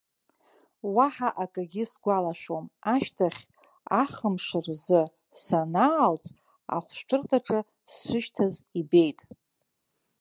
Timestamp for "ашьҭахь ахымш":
2.93-4.47